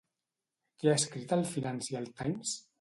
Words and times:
Què 0.79 0.89
ha 0.89 0.95
escrit 1.01 1.37
el 1.39 1.45
Financial 1.53 2.13
Times? 2.23 2.61